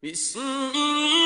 [0.00, 1.17] 一心。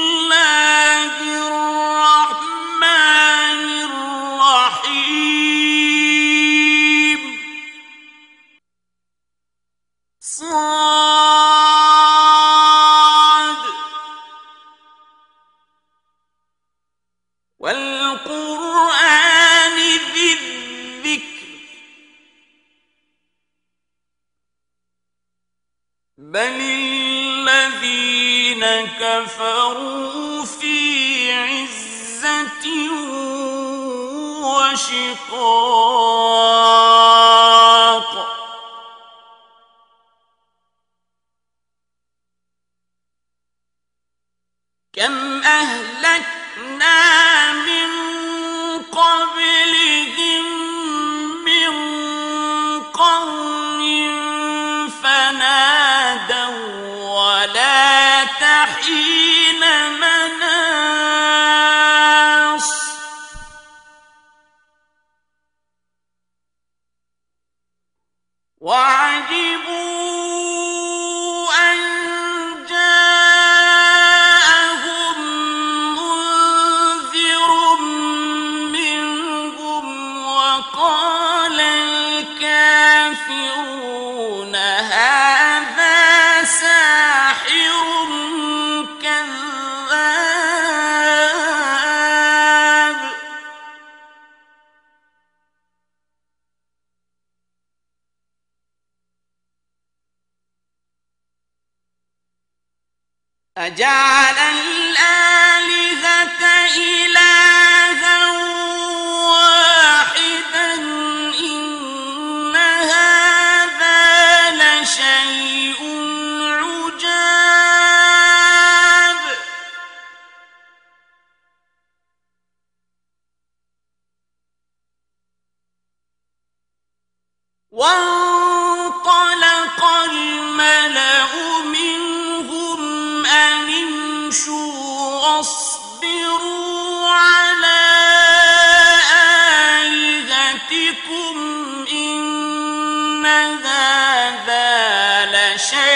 [68.63, 70.02] وعجبوا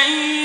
[0.07, 0.36] أن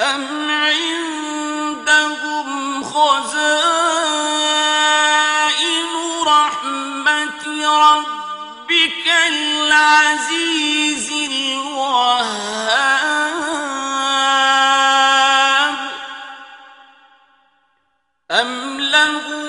[0.00, 2.48] أم عندهم
[2.84, 3.48] خزائن
[6.26, 11.08] رحمة ربك العزيز
[18.30, 19.48] أم لهم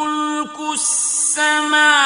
[0.00, 2.03] ملك السماوات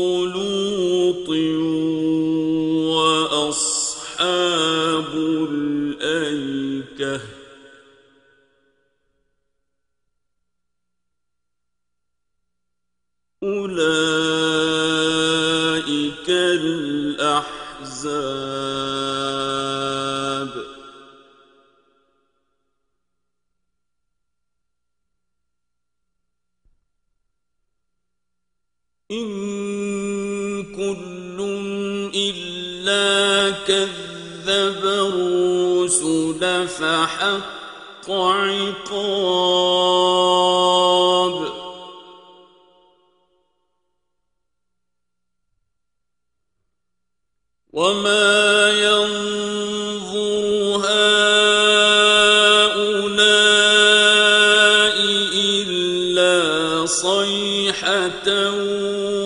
[56.85, 58.49] صيحة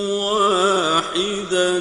[0.10, 1.80] واحدة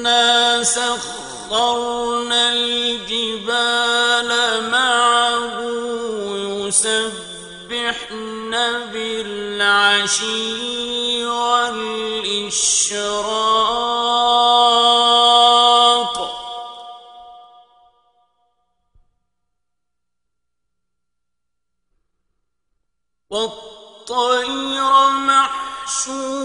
[0.00, 4.30] إنا سخرنا الجبال
[4.70, 5.60] معه
[6.66, 8.10] يسبحن
[8.92, 10.46] بالعشي
[11.26, 11.90] والإشراق.
[23.30, 26.40] والطير محشورة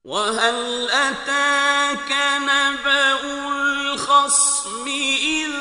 [0.05, 3.62] وهل أتاك نبأ
[4.13, 5.51] الخصم إذ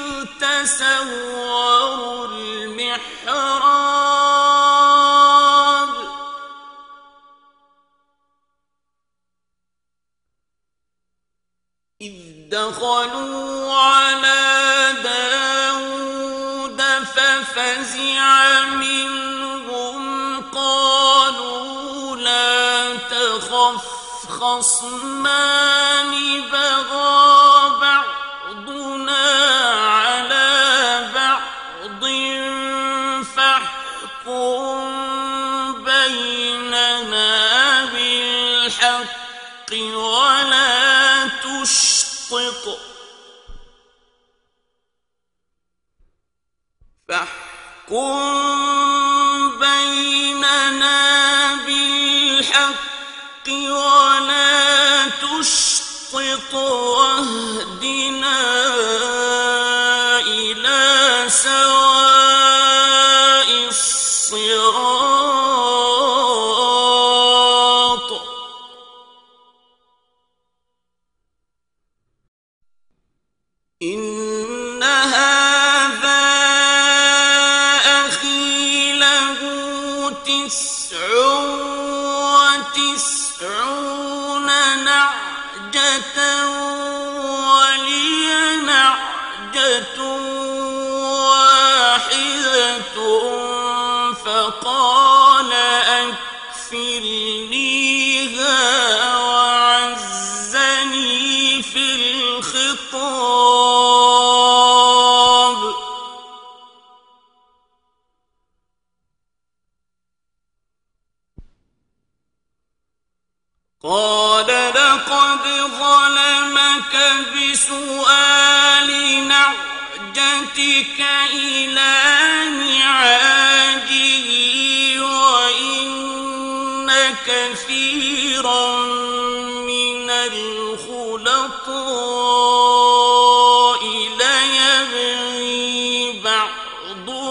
[0.41, 3.33] تسوروا المحراب.
[12.01, 12.13] إذ
[12.51, 20.01] دخلوا على داود ففزع منهم
[20.51, 23.87] قالوا لا تخف
[24.29, 26.13] خصمان
[26.53, 27.62] بغى
[47.13, 48.23] فاحكم
[49.59, 50.99] بيننا
[51.67, 54.52] بالحق ولا
[56.13, 58.41] تشطط واهدنا
[60.21, 61.82] إلى سواء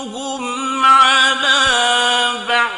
[0.01, 2.72] بعضهم على بعض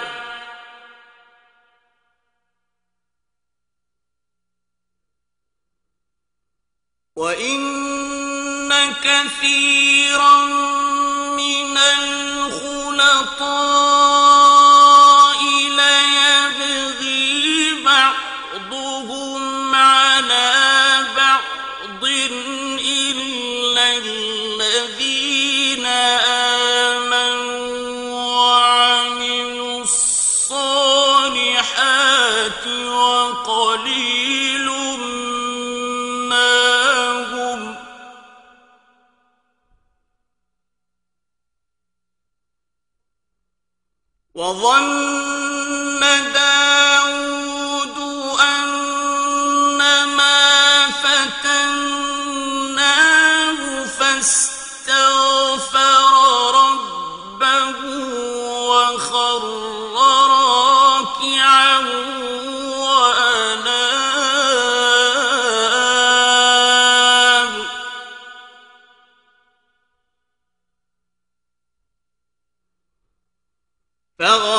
[7.15, 10.45] وإن كثيرا
[11.35, 13.13] من الخلطاء
[74.23, 74.52] ¡Vamos!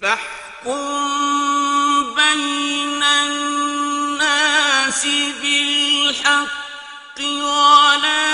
[0.00, 0.72] فاحكم
[2.14, 4.26] بين الناس
[5.42, 8.31] بالحق ولا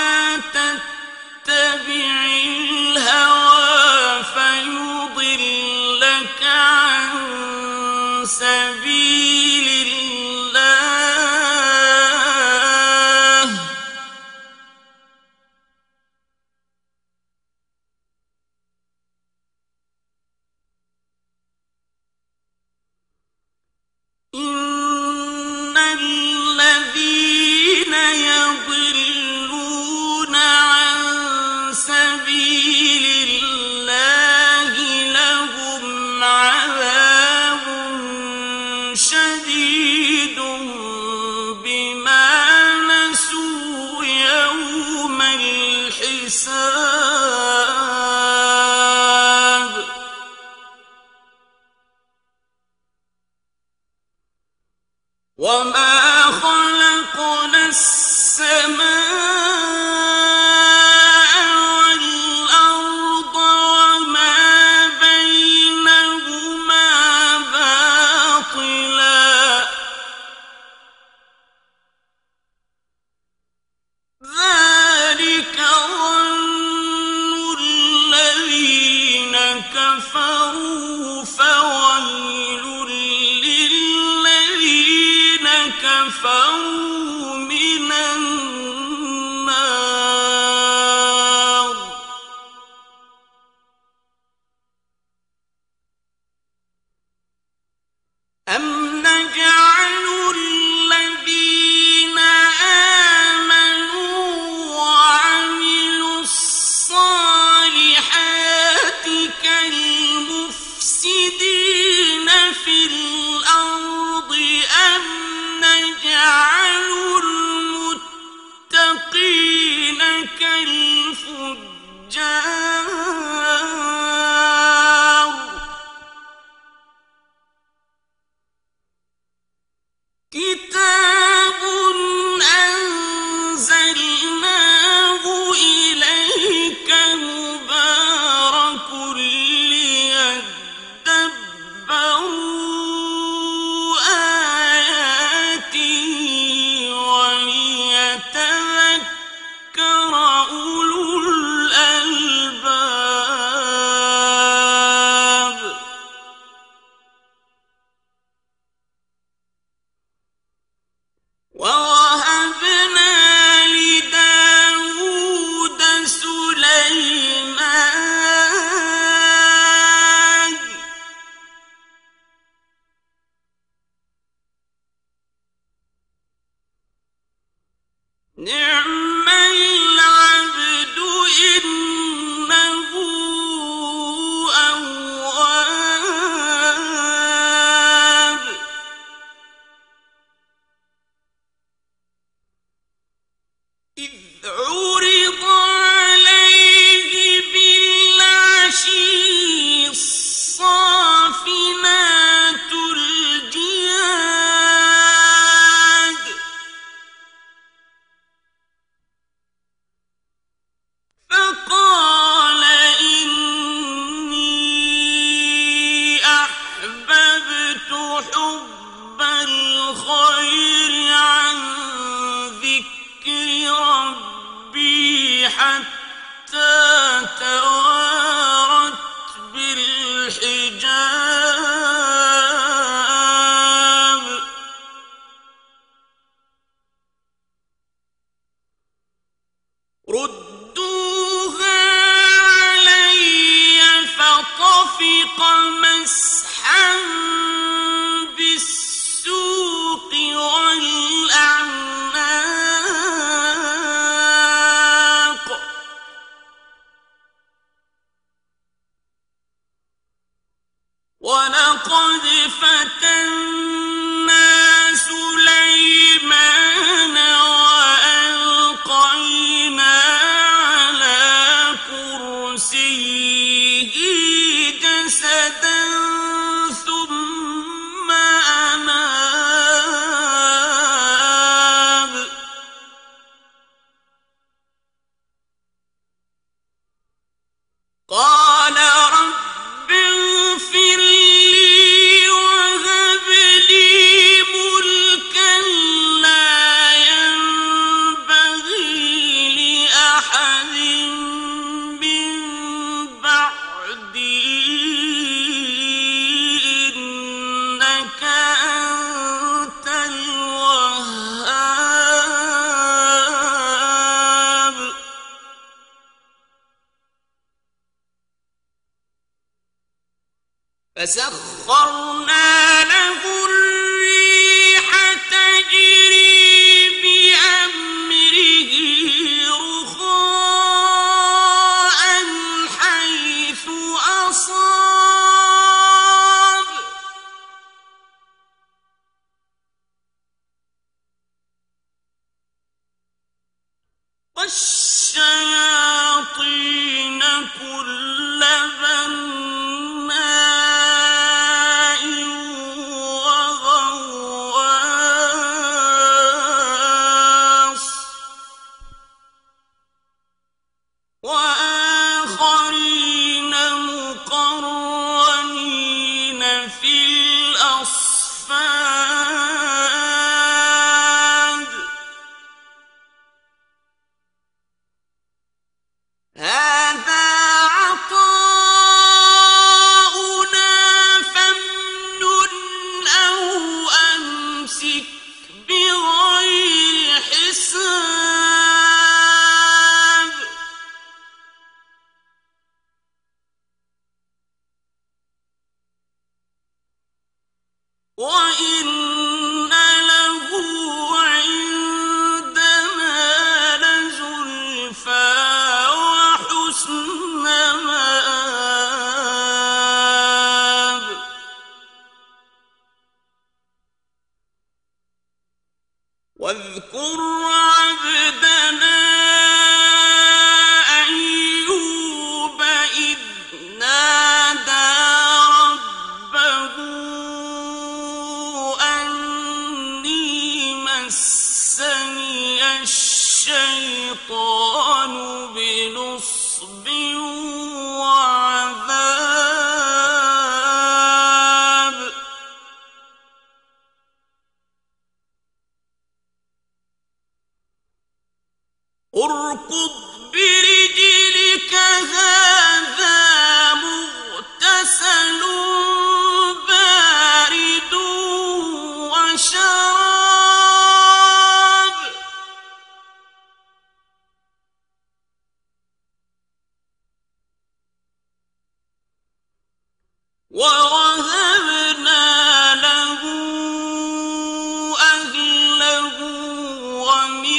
[344.38, 345.47] والشياطين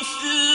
[0.02, 0.49] 是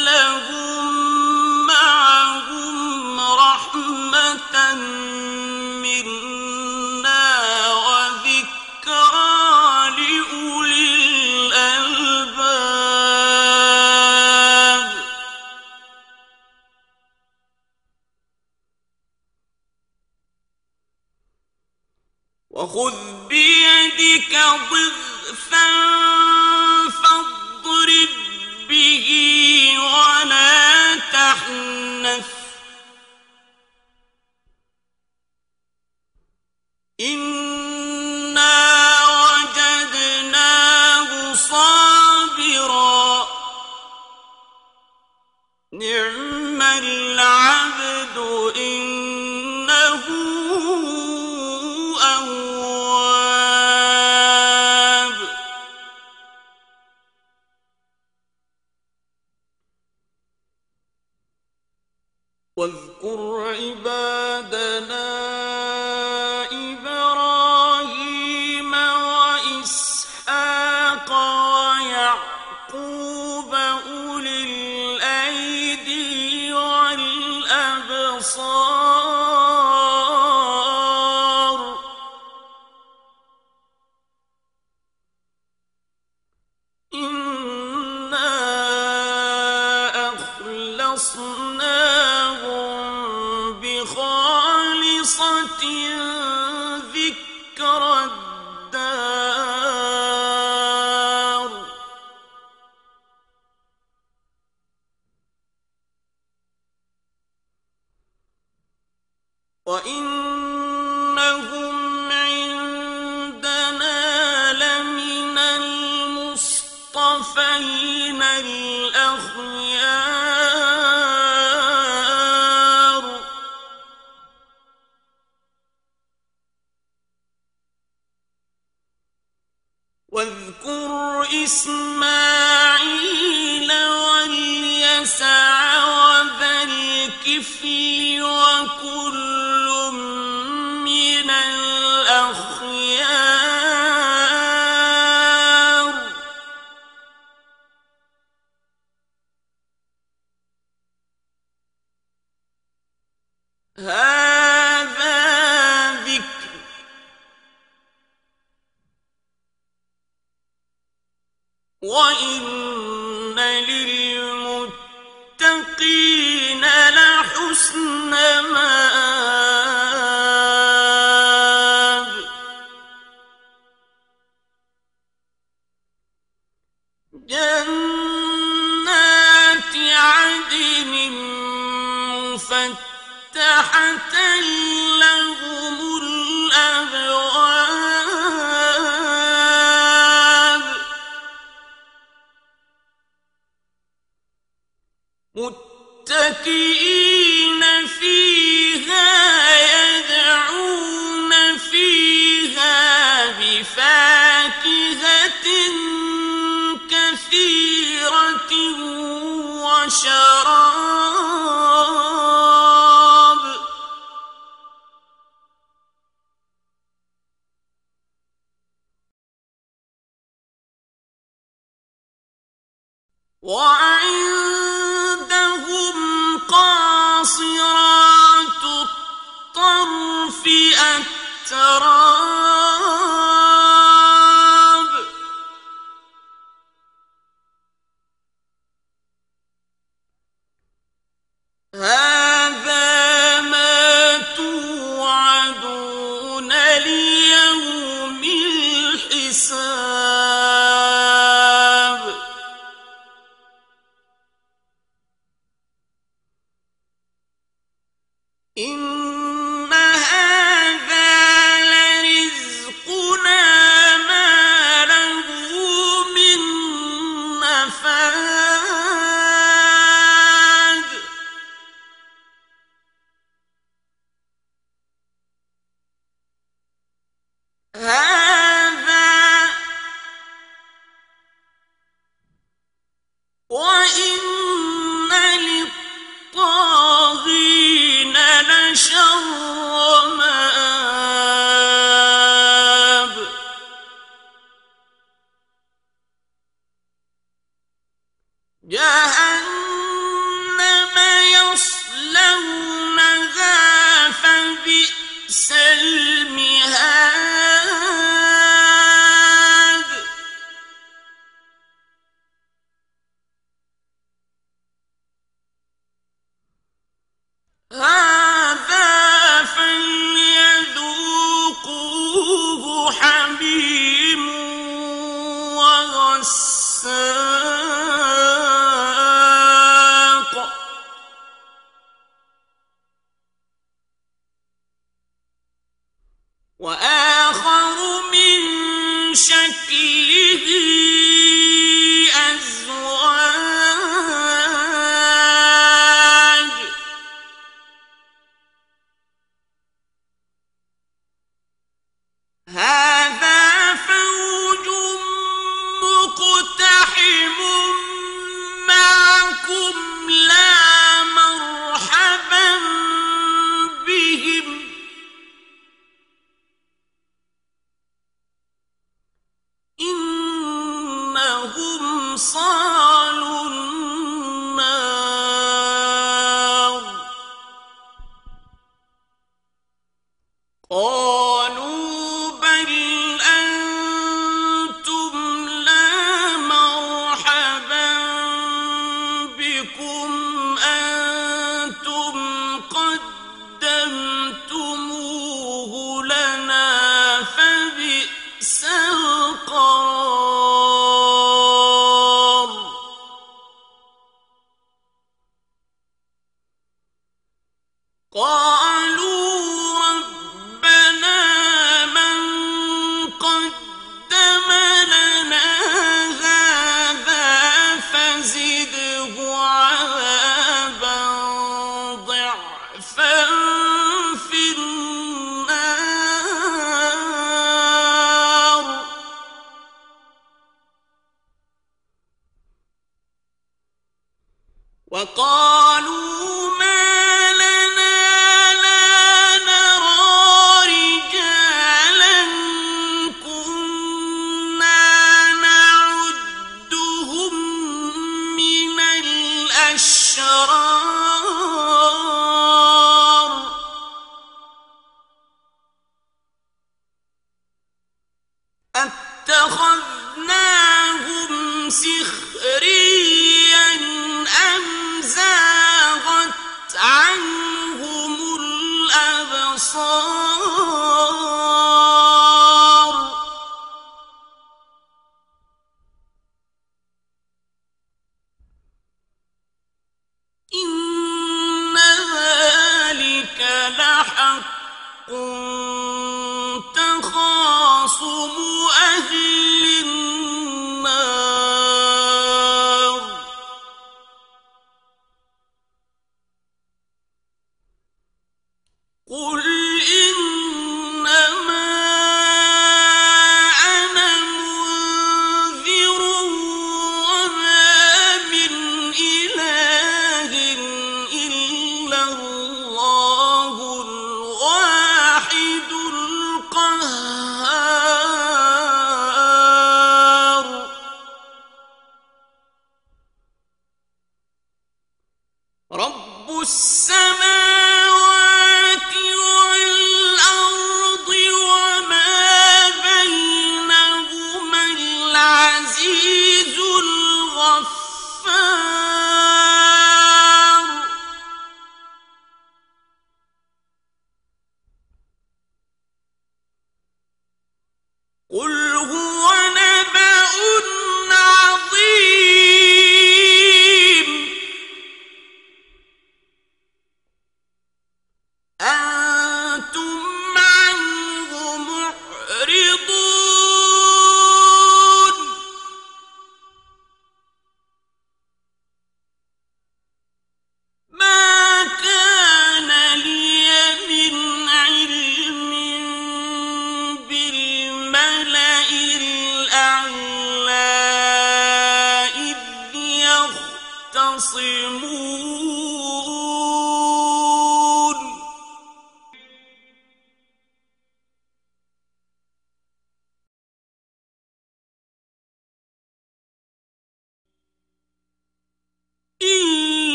[209.95, 210.34] وشراب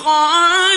[0.00, 0.69] قال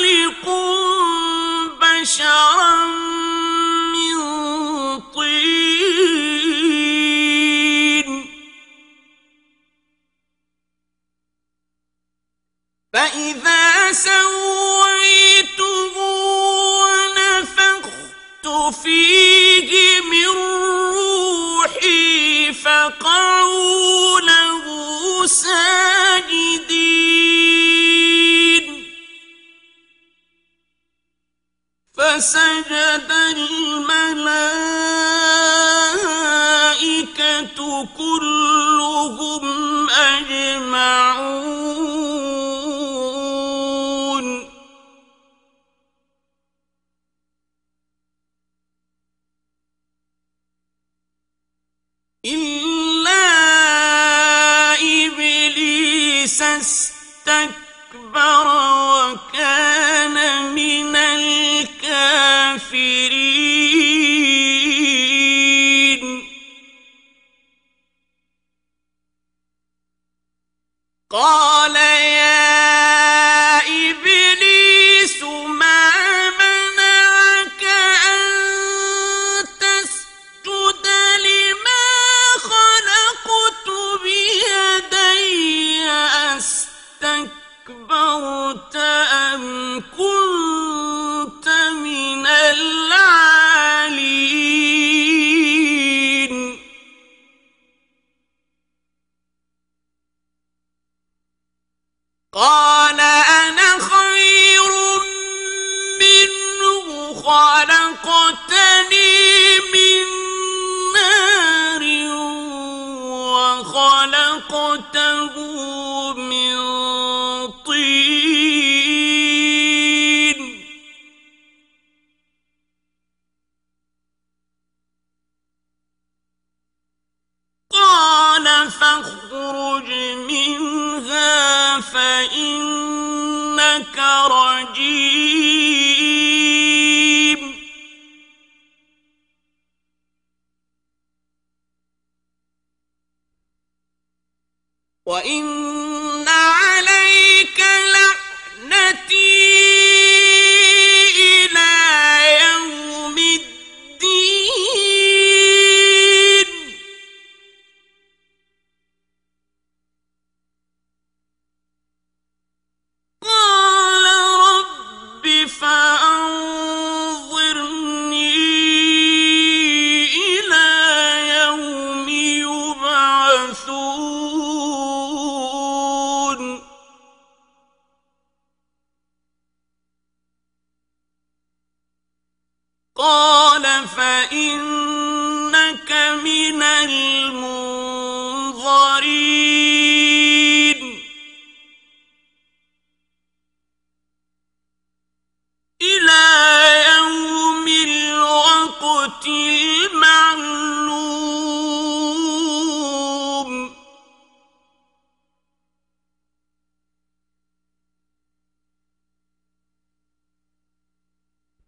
[134.27, 135.32] رجيم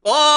[0.05, 0.34] قال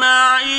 [0.00, 0.49] أجمعين